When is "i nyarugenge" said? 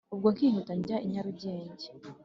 1.05-1.87